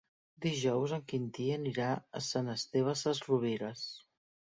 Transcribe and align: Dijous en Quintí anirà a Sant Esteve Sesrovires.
Dijous 0.45 0.93
en 0.97 1.03
Quintí 1.11 1.47
anirà 1.57 1.91
a 1.99 2.25
Sant 2.31 2.53
Esteve 2.57 2.99
Sesrovires. 3.07 3.89